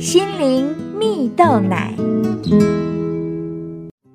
[0.00, 1.94] 心灵蜜豆奶。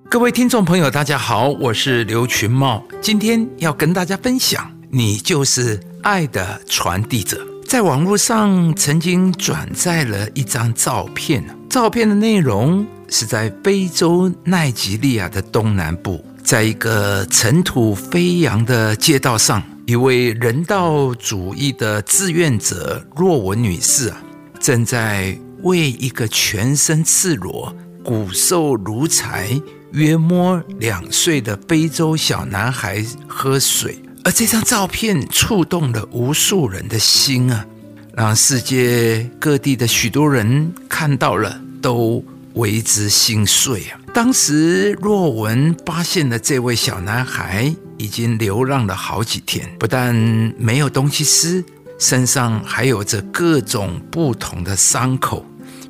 [0.09, 7.39] 各位听众朋友，大家好，我是刘群茂，今天要跟大家分享，你就是爱的传递者。
[7.67, 24.17] 在网络上曾经转载了一张照片，照片的内容是在非洲奈及利亚的东南部，在一个尘土飞扬的街道上，一位人道主义的志愿者若文女士啊，
[24.59, 25.37] 正在。
[25.65, 29.59] 为一个全身赤裸、骨瘦如柴、
[29.93, 37.65] 约摸两岁的非洲小男孩喝水，而这张照片触动了无数人的心啊，
[38.13, 42.23] 让世界各地的许多人看到了都
[42.53, 43.99] 为之心碎啊。
[44.13, 50.13] 当时若文发现了这位小男孩已经流浪了好几天，不但
[50.59, 51.65] 没有东西吃，
[51.97, 55.43] 身上还有着各种不同的伤口。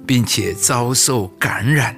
[0.05, 1.95] 并且遭受感染，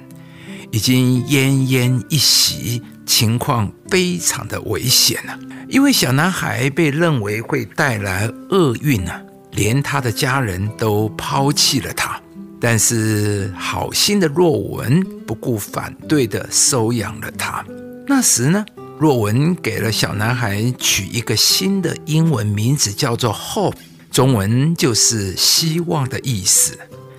[0.70, 5.38] 已经奄奄一息，情况非常的危险了。
[5.68, 9.20] 因为小男孩被认为会带来厄运啊，
[9.52, 12.20] 连他的家人都抛弃了他。
[12.60, 17.64] 但是好心的若文不顾反对的收养了他。
[18.06, 18.66] 那时呢，
[18.98, 23.76] 若文给了小男孩取一个新的英文名字，叫做 Hope，
[24.10, 26.76] 中文就是希望的意思。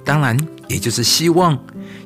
[0.09, 0.35] 当然，
[0.67, 1.55] 也就是希望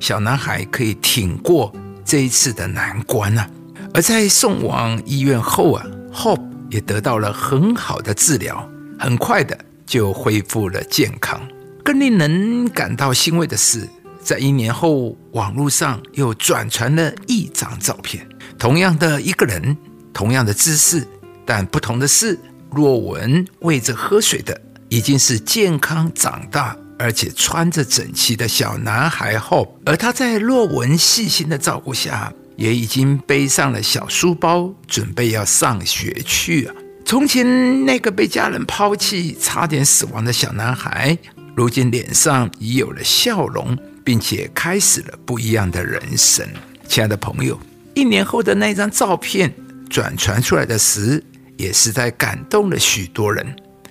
[0.01, 1.73] 小男孩可以挺过
[2.03, 3.49] 这一次的难关啊。
[3.93, 11.41] 而在送往医院后啊，Hope 也得到了很好的治疗，很快的就恢复了健康。
[11.81, 13.87] 更令人感到欣慰的是，
[14.21, 18.27] 在一年后，网络上又转传了一张照片，
[18.59, 19.77] 同样的一个人，
[20.11, 21.07] 同样的姿势，
[21.45, 22.37] 但不同的是，
[22.69, 26.75] 若文喂着喝水的已经是健康长大。
[26.99, 36.73] 而且穿着整齐的小男孩后，而他在洛文细心的照顾下，也已经背上了小书包，准备要上学去了。
[37.05, 41.17] 从前那个被家人抛弃、差点死亡的小男孩，
[41.55, 46.47] 如今脸上已有了笑容，并且开始了不一样的人生。
[46.87, 47.59] 亲爱的朋友，
[47.95, 49.53] 一年后的那张照片
[49.89, 51.23] 转传出来的时，
[51.57, 53.45] 也实在感动了许多人。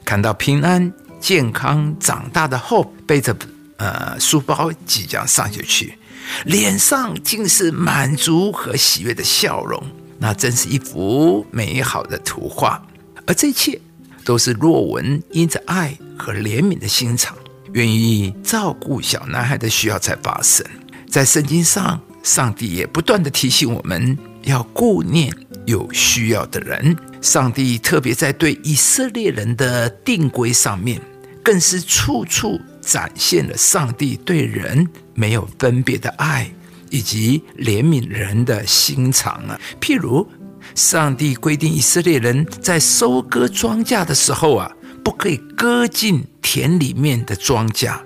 [0.04, 0.92] 看到平安。
[1.22, 3.34] 健康长大的后，背着
[3.76, 5.96] 呃书包即将上学去，
[6.44, 9.80] 脸上尽是满足和喜悦的笑容，
[10.18, 12.84] 那真是一幅美好的图画。
[13.24, 13.80] 而这一切
[14.24, 17.36] 都是若文因着爱和怜悯的心肠，
[17.72, 20.66] 愿意照顾小男孩的需要才发生。
[21.08, 25.32] 在圣经上，上帝也不断的提醒我们要顾念
[25.66, 26.96] 有需要的人。
[27.20, 31.00] 上帝特别在对以色列人的定规上面。
[31.42, 36.50] 更是处处展现了上帝对人没有分别的爱，
[36.90, 39.60] 以及怜悯人的心肠啊。
[39.80, 40.26] 譬如，
[40.74, 44.70] 上帝规定以色列人在收割庄稼的时候啊，
[45.02, 47.98] 不可以割进田里面的庄稼，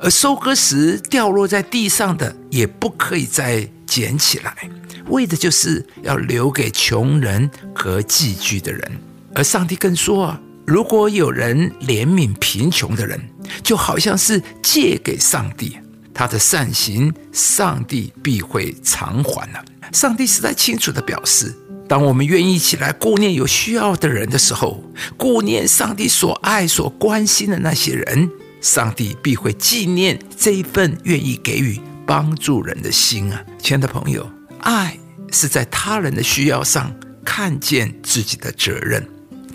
[0.00, 4.70] 而收割时掉落在地上的也不可以再捡起来，
[5.08, 9.00] 为的就是要留给穷人和寄居的人。
[9.34, 10.40] 而上帝更说啊。
[10.68, 13.18] 如果有人怜悯贫穷的人，
[13.62, 15.78] 就好像是借给上帝
[16.12, 19.64] 他的善行，上帝必会偿还了。
[19.94, 21.54] 上帝实在清楚的表示，
[21.88, 24.84] 当我们愿意起来顾念有需要的人的时候，
[25.16, 28.30] 顾念上帝所爱、所关心的那些人，
[28.60, 33.42] 上帝必会纪念这一份愿意给予帮助人的心啊！
[33.58, 34.30] 亲爱的朋友，
[34.60, 34.98] 爱
[35.32, 39.08] 是在他人的需要上看见自己的责任。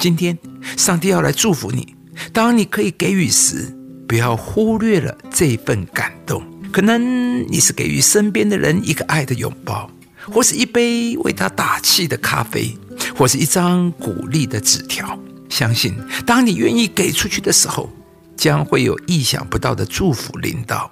[0.04, 0.38] 今天，
[0.76, 1.96] 上帝要来祝福你。
[2.34, 3.74] 当你可以给予时，
[4.06, 6.44] 不要忽略了这份感动。
[6.74, 9.90] 可能你是给予身边的人一个爱的拥抱，
[10.30, 12.78] 或是一杯为他打气的咖啡，
[13.16, 15.18] 或是一张鼓励的纸条。
[15.48, 17.90] 相信，当你愿意给出去的时候，
[18.36, 20.92] 将会有意想不到的祝福临到，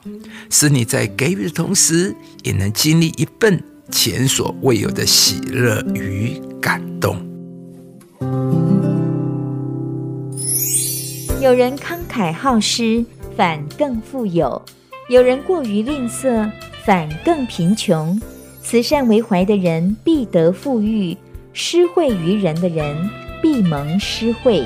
[0.50, 7.30] 使你在给予的同时，也能经历一份前所未有的喜乐与感动。
[11.42, 13.04] 有人慷慨好施，
[13.36, 14.62] 反更富有；
[15.10, 16.48] 有人过于吝啬，
[16.86, 18.22] 反更贫穷。
[18.62, 21.18] 慈善为怀的人必得富裕，
[21.52, 23.10] 施惠于人的人
[23.42, 24.64] 必蒙施惠。